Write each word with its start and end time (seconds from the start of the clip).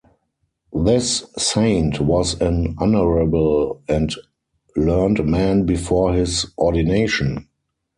This 0.73 1.23
saint 1.37 1.99
was 2.01 2.33
an 2.41 2.73
honorable 2.79 3.83
and 3.87 4.11
learned 4.75 5.23
man 5.27 5.67
before 5.67 6.13
his 6.15 6.47
ordination. 6.57 7.47